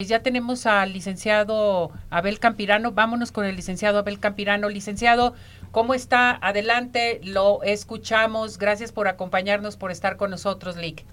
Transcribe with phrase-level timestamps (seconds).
[0.00, 2.92] Ya tenemos al licenciado Abel Campirano.
[2.92, 4.68] Vámonos con el licenciado Abel Campirano.
[4.68, 5.34] Licenciado,
[5.72, 6.38] ¿cómo está?
[6.40, 8.58] Adelante, lo escuchamos.
[8.58, 11.04] Gracias por acompañarnos, por estar con nosotros, Lick.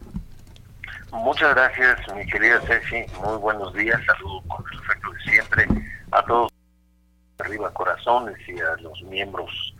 [1.11, 3.11] Muchas gracias, mi querida Ceci.
[3.23, 3.99] Muy buenos días.
[4.05, 5.67] Saludos con el efecto de siempre
[6.11, 6.51] a todos
[7.39, 9.73] arriba corazones y a los miembros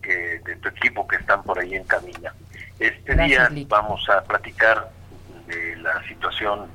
[0.00, 2.30] que, de tu equipo que están por ahí en camino.
[2.78, 4.90] Este día vamos a platicar
[5.46, 6.70] de la situación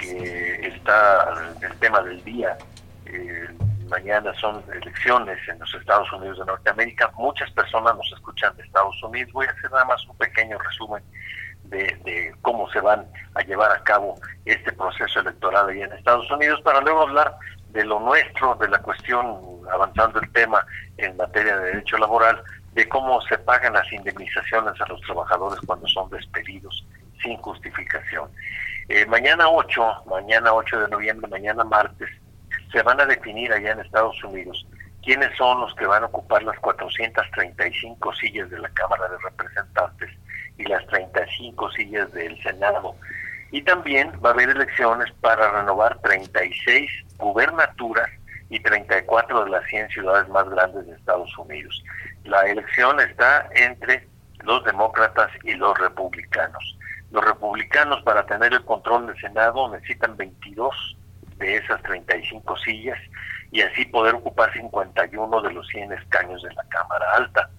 [0.00, 2.56] que está el tema del día.
[3.06, 3.48] Eh,
[3.88, 7.10] mañana son elecciones en los Estados Unidos de Norteamérica.
[7.16, 9.32] Muchas personas nos escuchan de Estados Unidos.
[9.32, 11.02] Voy a hacer nada más un pequeño resumen
[11.64, 14.14] de, cómo se van a llevar a cabo
[14.44, 17.36] este proceso electoral ahí en Estados Unidos para luego hablar
[17.70, 19.38] de lo nuestro, de la cuestión,
[19.70, 20.64] avanzando el tema
[20.96, 22.42] en materia de derecho laboral,
[22.72, 26.86] de cómo se pagan las indemnizaciones a los trabajadores cuando son despedidos
[27.22, 28.30] sin justificación.
[28.88, 32.08] Eh, mañana 8, mañana 8 de noviembre, mañana martes,
[32.72, 34.66] se van a definir allá en Estados Unidos
[35.02, 40.10] quiénes son los que van a ocupar las 435 sillas de la Cámara de Representantes
[40.58, 42.94] y las 35 sillas del Senado.
[43.50, 48.10] Y también va a haber elecciones para renovar 36 gubernaturas
[48.50, 51.82] y 34 de las 100 ciudades más grandes de Estados Unidos.
[52.24, 54.06] La elección está entre
[54.42, 56.77] los demócratas y los republicanos.
[57.10, 60.96] Los republicanos para tener el control del Senado necesitan 22
[61.36, 62.98] de esas 35 sillas
[63.50, 67.50] y así poder ocupar 51 de los 100 escaños de la Cámara Alta.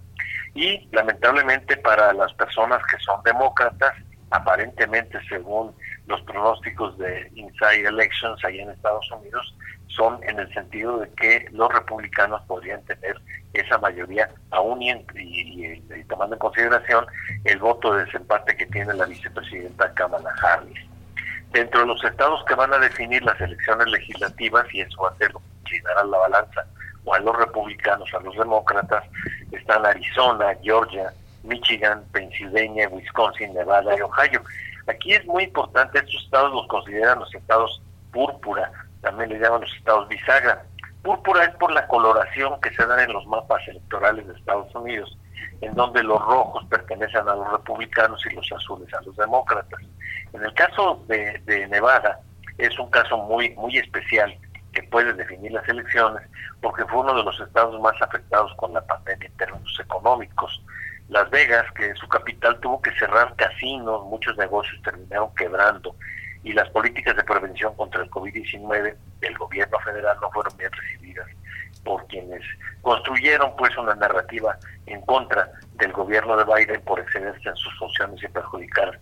[0.54, 3.94] Y lamentablemente para las personas que son demócratas,
[4.30, 5.74] aparentemente según
[6.06, 9.54] los pronósticos de Inside Elections ahí en Estados Unidos,
[9.88, 13.20] son en el sentido de que los republicanos podrían tener
[13.52, 17.06] esa mayoría aún y, y, tomando en consideración
[17.44, 20.78] el voto de desempate tiene la vicepresidenta Kamala Harris.
[21.52, 25.16] Dentro de los estados que van a definir las elecciones legislativas, y eso va a
[25.16, 26.64] ser lo que inclinará la balanza
[27.04, 29.04] o a los republicanos, a los demócratas,
[29.50, 34.42] están Arizona, Georgia, Michigan, Pennsylvania, Wisconsin, Nevada y Ohio.
[34.86, 37.82] Aquí es muy importante, estos estados los consideran los estados
[38.12, 38.70] púrpura,
[39.00, 40.64] también le llaman los estados bisagra.
[41.02, 45.16] Púrpura es por la coloración que se dan en los mapas electorales de Estados Unidos,
[45.60, 49.80] en donde los rojos pertenecen a los republicanos y los azules a los demócratas.
[50.32, 52.20] En el caso de, Nevada,
[52.58, 54.36] es un caso muy, muy especial
[54.72, 56.22] que puede definir las elecciones,
[56.60, 60.62] porque fue uno de los estados más afectados con la pandemia en términos económicos.
[61.08, 65.96] Las Vegas, que en su capital tuvo que cerrar casinos, muchos negocios terminaron quebrando
[66.44, 71.26] y las políticas de prevención contra el COVID-19 del gobierno federal no fueron bien recibidas
[71.84, 72.42] por quienes
[72.82, 78.22] construyeron pues una narrativa en contra del gobierno de Biden por excederse en sus funciones
[78.22, 78.98] y perjudicar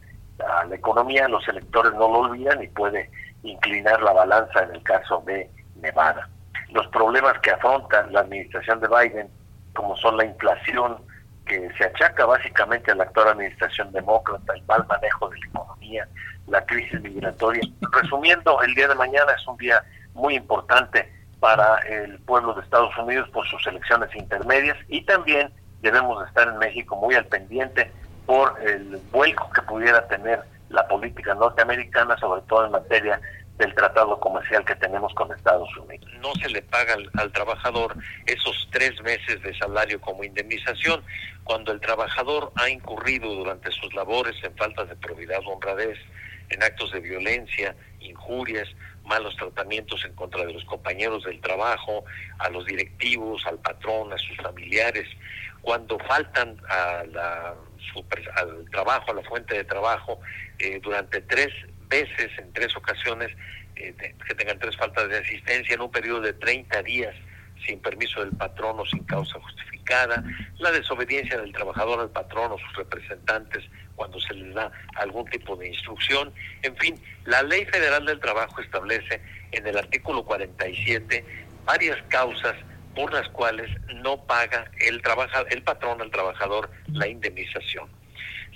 [0.46, 1.28] a la economía.
[1.28, 3.10] Los electores no lo olvidan y puede
[3.42, 6.28] inclinar la balanza en el caso de Nevada.
[6.70, 9.28] Los problemas que afronta la administración de Biden,
[9.74, 10.98] como son la inflación,
[11.46, 16.08] que se achaca básicamente a la actual administración demócrata, el mal manejo de la economía,
[16.46, 17.62] la crisis migratoria.
[17.92, 22.96] Resumiendo, el día de mañana es un día muy importante para el pueblo de Estados
[22.98, 24.76] Unidos por sus elecciones intermedias.
[24.88, 27.90] Y también debemos estar en México muy al pendiente
[28.26, 33.20] por el vuelco que pudiera tener la política norteamericana, sobre todo en materia
[33.58, 36.08] del tratado comercial que tenemos con Estados Unidos.
[36.20, 37.94] No se le paga al, trabajador
[38.26, 41.02] esos tres meses de salario como indemnización
[41.42, 45.98] cuando el trabajador ha incurrido durante sus labores en faltas de probidad o honradez,
[46.50, 48.68] en actos de violencia, injurias,
[49.04, 52.04] malos tratamientos en contra de los compañeros del trabajo,
[52.38, 55.08] a los directivos, al patrón, a sus familiares,
[55.62, 57.54] cuando faltan a la,
[58.36, 60.20] al trabajo, a la fuente de trabajo,
[60.58, 61.52] eh, durante tres
[61.88, 63.30] veces, en tres ocasiones,
[63.76, 63.94] eh,
[64.26, 67.14] que tengan tres faltas de asistencia en un periodo de 30 días
[67.66, 70.22] sin permiso del patrón o sin causa justificada,
[70.58, 73.64] la desobediencia del trabajador al patrón o sus representantes
[73.96, 76.32] cuando se les da algún tipo de instrucción.
[76.62, 79.20] En fin, la Ley Federal del Trabajo establece
[79.52, 81.24] en el artículo 47
[81.64, 82.54] varias causas
[82.94, 85.02] por las cuales no paga el,
[85.50, 87.88] el patrón al trabajador la indemnización.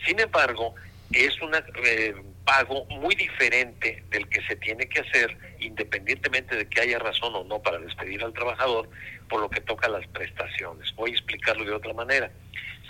[0.04, 0.74] Sin embargo,
[1.12, 2.14] es un eh,
[2.44, 7.44] pago muy diferente del que se tiene que hacer independientemente de que haya razón o
[7.44, 8.88] no para despedir al trabajador
[9.28, 10.94] por lo que toca las prestaciones.
[10.96, 12.30] Voy a explicarlo de otra manera.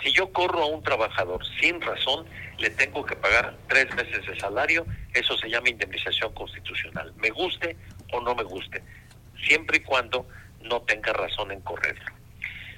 [0.01, 2.25] Si yo corro a un trabajador sin razón,
[2.57, 7.77] le tengo que pagar tres meses de salario, eso se llama indemnización constitucional, me guste
[8.11, 8.83] o no me guste,
[9.45, 10.27] siempre y cuando
[10.61, 12.11] no tenga razón en correrlo.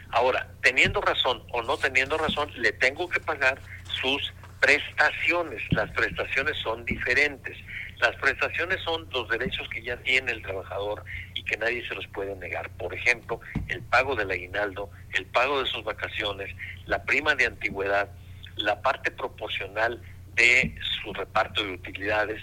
[0.09, 3.59] Ahora, teniendo razón o no teniendo razón, le tengo que pagar
[4.01, 5.61] sus prestaciones.
[5.71, 7.57] Las prestaciones son diferentes.
[7.99, 11.03] Las prestaciones son los derechos que ya tiene el trabajador
[11.33, 12.69] y que nadie se los puede negar.
[12.71, 16.53] Por ejemplo, el pago del aguinaldo, el pago de sus vacaciones,
[16.85, 18.09] la prima de antigüedad,
[18.57, 20.01] la parte proporcional
[20.35, 22.41] de su reparto de utilidades,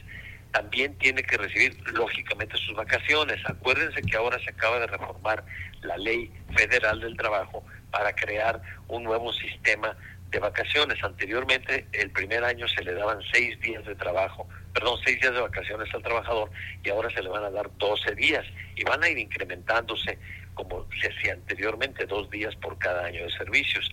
[0.53, 3.41] también tiene que recibir lógicamente sus vacaciones.
[3.47, 5.45] Acuérdense que ahora se acaba de reformar
[5.83, 9.97] la ley federal del trabajo para crear un nuevo sistema
[10.33, 11.03] de vacaciones.
[11.05, 15.41] Anteriormente, el primer año se le daban seis días de trabajo, perdón, seis días de
[15.41, 16.51] vacaciones al trabajador
[16.83, 18.45] y ahora se le van a dar 12 días
[18.75, 20.19] y van a ir incrementándose
[20.55, 23.91] como se hacía anteriormente, dos días por cada año de servicios.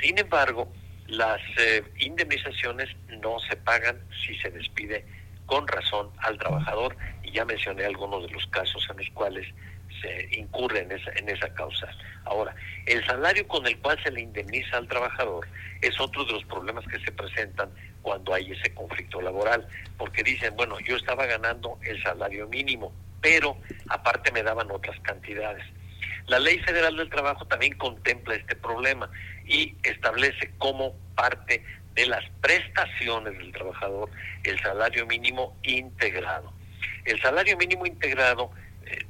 [0.00, 0.72] Sin embargo,
[1.06, 5.04] las eh, indemnizaciones no se pagan si se despide
[5.46, 9.46] con razón al trabajador y ya mencioné algunos de los casos en los cuales
[10.00, 11.88] se incurre en esa, en esa causa.
[12.24, 12.54] Ahora,
[12.86, 15.46] el salario con el cual se le indemniza al trabajador
[15.80, 17.70] es otro de los problemas que se presentan
[18.02, 19.66] cuando hay ese conflicto laboral,
[19.96, 23.56] porque dicen, bueno, yo estaba ganando el salario mínimo, pero
[23.88, 25.64] aparte me daban otras cantidades.
[26.26, 29.10] La Ley Federal del Trabajo también contempla este problema
[29.46, 31.64] y establece como parte
[31.94, 34.10] de las prestaciones del trabajador
[34.44, 36.52] el salario mínimo integrado.
[37.04, 38.50] El salario mínimo integrado,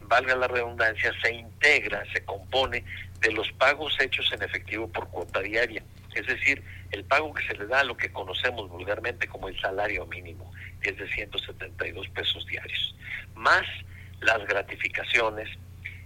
[0.09, 2.85] valga la redundancia, se integra, se compone
[3.21, 5.83] de los pagos hechos en efectivo por cuota diaria,
[6.15, 9.61] es decir, el pago que se le da a lo que conocemos vulgarmente como el
[9.61, 10.51] salario mínimo,
[10.81, 12.95] que es de 172 pesos diarios,
[13.35, 13.67] más
[14.21, 15.49] las gratificaciones,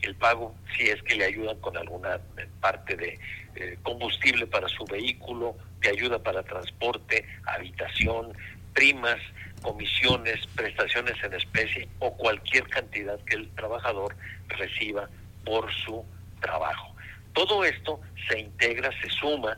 [0.02, 2.20] el pago si es que le ayudan con alguna
[2.60, 3.18] parte de
[3.54, 8.32] eh, combustible para su vehículo, de ayuda para transporte, habitación,
[8.74, 9.18] primas,
[9.62, 14.14] comisiones, prestaciones en especie o cualquier cantidad que el trabajador
[14.48, 15.08] reciba
[15.44, 16.04] por su
[16.40, 16.94] trabajo.
[17.32, 19.56] Todo esto se integra, se suma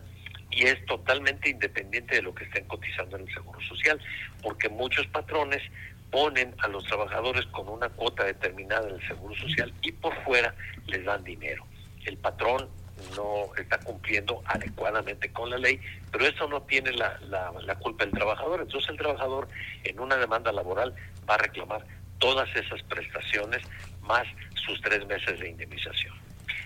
[0.51, 4.01] y es totalmente independiente de lo que estén cotizando en el Seguro Social,
[4.43, 5.63] porque muchos patrones
[6.11, 10.55] ponen a los trabajadores con una cuota determinada en el Seguro Social y por fuera
[10.87, 11.67] les dan dinero.
[12.05, 12.69] El patrón
[13.17, 15.81] no está cumpliendo adecuadamente con la ley,
[16.11, 18.61] pero eso no tiene la, la, culpa del trabajador.
[18.63, 19.49] Entonces el trabajador
[19.85, 20.95] en una demanda laboral
[21.29, 21.85] va a reclamar
[22.19, 23.63] todas esas prestaciones
[24.03, 24.25] más
[24.55, 26.15] sus tres meses de indemnización.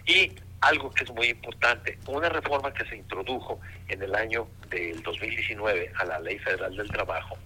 [0.06, 5.02] Y algo que es muy importante, una reforma que se introdujo en el año del
[5.02, 7.36] 2019 a la Ley Federal del Trabajo,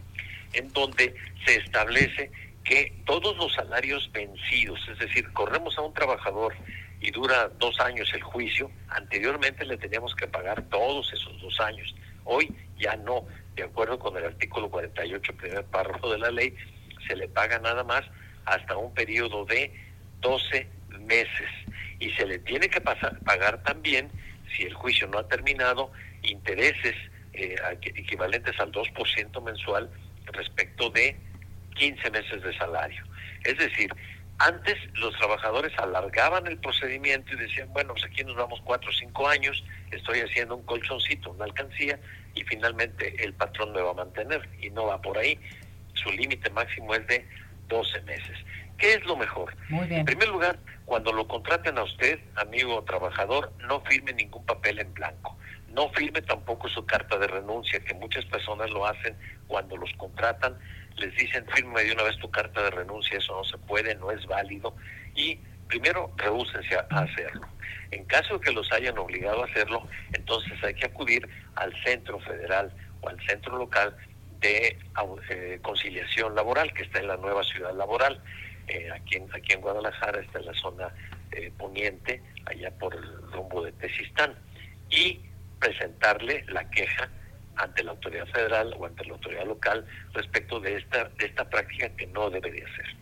[0.52, 1.14] en donde
[1.44, 2.30] se establece
[2.64, 6.54] que todos los salarios vencidos, es decir, corremos a un trabajador
[7.02, 11.94] y dura dos años el juicio, anteriormente le teníamos que pagar todos esos dos años,
[12.24, 13.26] hoy ya no,
[13.56, 16.54] de acuerdo con el artículo 48, primer párrafo de la ley,
[17.06, 18.04] se le paga nada más
[18.44, 19.72] hasta un periodo de
[20.20, 20.68] 12
[21.00, 21.48] meses.
[21.98, 24.10] Y se le tiene que pasar, pagar también,
[24.56, 25.90] si el juicio no ha terminado,
[26.22, 26.94] intereses
[27.32, 29.90] eh, equivalentes al 2% mensual
[30.26, 31.16] respecto de
[31.74, 33.02] 15 meses de salario.
[33.44, 33.92] Es decir,
[34.38, 38.92] antes los trabajadores alargaban el procedimiento y decían, bueno, pues aquí nos vamos cuatro o
[38.92, 41.98] cinco años, estoy haciendo un colchoncito, una alcancía,
[42.34, 45.38] y finalmente el patrón me va a mantener y no va por ahí.
[45.94, 47.28] Su límite máximo es de
[47.68, 48.38] 12 meses.
[48.78, 49.54] ¿Qué es lo mejor?
[49.70, 54.92] En primer lugar, cuando lo contraten a usted, amigo trabajador, no firme ningún papel en
[54.92, 55.36] blanco.
[55.68, 60.58] No firme tampoco su carta de renuncia, que muchas personas lo hacen cuando los contratan
[60.96, 64.10] les dicen firme de una vez tu carta de renuncia, eso no se puede, no
[64.10, 64.74] es válido
[65.14, 67.48] y primero rehúsense a hacerlo.
[67.90, 72.20] En caso de que los hayan obligado a hacerlo, entonces hay que acudir al centro
[72.20, 73.96] federal o al centro local
[74.40, 74.78] de
[75.28, 78.20] eh, conciliación laboral que está en la nueva ciudad laboral.
[78.68, 80.88] Eh, aquí, en, aquí en Guadalajara está en la zona
[81.32, 84.34] eh, poniente, allá por el rumbo de Tesistán,
[84.90, 85.20] y
[85.58, 87.08] presentarle la queja
[87.56, 91.88] ante la autoridad federal o ante la autoridad local respecto de esta, de esta práctica
[91.90, 92.96] que no debería ser.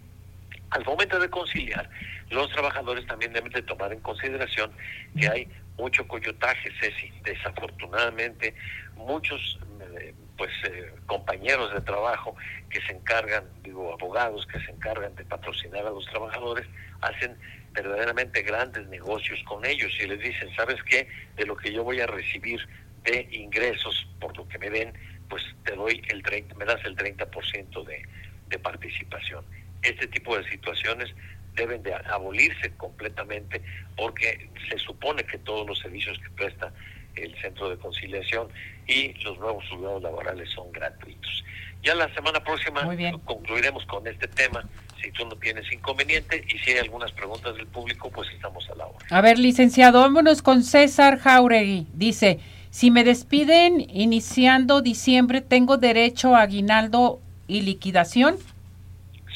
[0.70, 1.88] Al momento de conciliar,
[2.30, 4.70] los trabajadores también deben de tomar en consideración
[5.18, 7.10] que hay mucho coyotaje, Ceci.
[7.24, 8.54] Desafortunadamente,
[8.94, 12.36] muchos eh, pues eh, compañeros de trabajo
[12.70, 16.66] que se encargan, digo, abogados que se encargan de patrocinar a los trabajadores,
[17.00, 17.36] hacen
[17.72, 21.08] verdaderamente grandes negocios con ellos y les dicen, ¿sabes qué?
[21.36, 22.60] De lo que yo voy a recibir
[23.04, 24.92] de ingresos por lo que me den,
[25.28, 28.02] pues te doy el 30, me das el 30% de,
[28.48, 29.44] de participación.
[29.82, 31.14] Este tipo de situaciones
[31.54, 33.62] deben de abolirse completamente
[33.96, 36.72] porque se supone que todos los servicios que presta
[37.16, 38.48] el centro de conciliación
[38.86, 41.44] y los nuevos juzgados laborales son gratuitos.
[41.82, 42.82] Ya la semana próxima
[43.24, 44.68] concluiremos con este tema,
[45.02, 48.74] si tú no tienes inconveniente y si hay algunas preguntas del público, pues estamos a
[48.74, 49.06] la hora.
[49.08, 51.86] A ver, licenciado, vámonos con César Jauregui.
[51.94, 52.38] Dice,
[52.70, 58.36] si me despiden iniciando diciembre, ¿tengo derecho a aguinaldo y liquidación?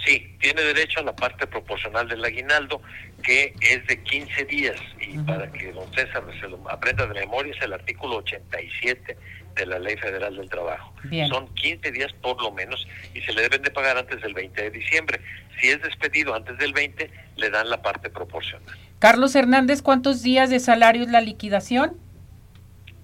[0.05, 2.81] Sí, tiene derecho a la parte proporcional del aguinaldo,
[3.23, 4.77] que es de 15 días.
[5.01, 9.17] Y para que don César se lo aprenda de memoria, es el artículo 87
[9.57, 10.93] de la Ley Federal del Trabajo.
[11.29, 14.63] Son 15 días por lo menos y se le deben de pagar antes del 20
[14.63, 15.21] de diciembre.
[15.61, 18.77] Si es despedido antes del 20, le dan la parte proporcional.
[18.99, 22.04] Carlos Hernández, ¿cuántos días de salario es la liquidación?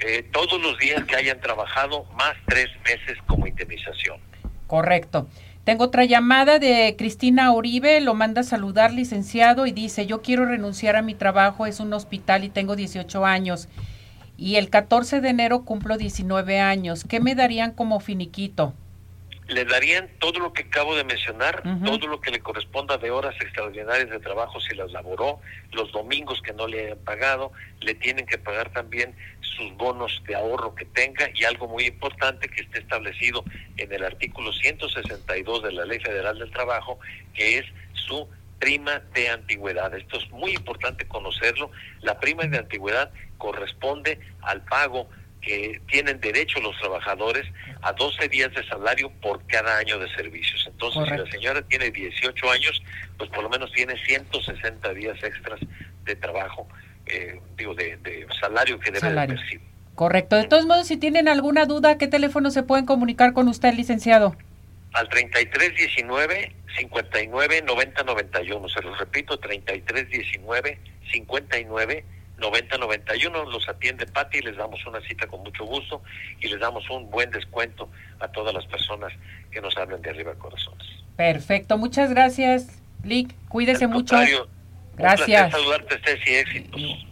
[0.00, 4.18] Eh, todos los días que hayan trabajado más tres meses como indemnización.
[4.66, 5.28] Correcto.
[5.64, 10.46] Tengo otra llamada de Cristina Uribe, lo manda a saludar, licenciado, y dice, yo quiero
[10.46, 13.68] renunciar a mi trabajo, es un hospital y tengo 18 años.
[14.36, 17.04] Y el 14 de enero cumplo 19 años.
[17.04, 18.72] ¿Qué me darían como finiquito?
[19.48, 23.34] le darían todo lo que acabo de mencionar, todo lo que le corresponda de horas
[23.40, 25.40] extraordinarias de trabajo si las laboró,
[25.72, 27.50] los domingos que no le hayan pagado,
[27.80, 29.16] le tienen que pagar también
[29.56, 33.44] sus bonos de ahorro que tenga y algo muy importante que esté establecido
[33.76, 36.98] en el artículo 162 de la Ley Federal del Trabajo,
[37.34, 38.28] que es su
[38.58, 39.94] prima de antigüedad.
[39.94, 41.70] Esto es muy importante conocerlo.
[42.00, 45.08] La prima de antigüedad corresponde al pago
[45.40, 47.46] que tienen derecho los trabajadores
[47.82, 50.66] a 12 días de salario por cada año de servicios.
[50.66, 52.82] Entonces, si la señora tiene 18 años,
[53.16, 55.60] pues por lo menos tiene 160 días extras
[56.04, 56.68] de trabajo,
[57.10, 59.60] eh, digo, de, salario que debe percibir.
[59.94, 60.36] Correcto.
[60.36, 64.36] De todos modos, si tienen alguna duda, ¿qué teléfono se pueden comunicar con usted, licenciado?
[64.92, 68.68] Al 3319 59 90 91.
[68.68, 70.78] Se los repito, 3319
[71.10, 72.04] 59
[72.38, 76.02] 9091 los atiende Pati, les damos una cita con mucho gusto
[76.40, 79.12] y les damos un buen descuento a todas las personas
[79.50, 80.86] que nos hablen de arriba corazones.
[81.16, 83.34] Perfecto, muchas gracias, Lick.
[83.48, 84.16] Cuídese mucho.
[84.98, 85.46] Gracias.
[85.46, 87.07] Un saludarte, Ceci, éxitos.